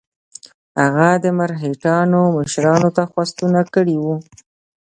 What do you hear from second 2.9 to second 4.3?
ته خواستونه کړي وه.